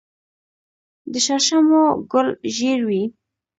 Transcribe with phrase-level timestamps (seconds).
[1.11, 3.03] د شړشمو ګل ژیړ وي.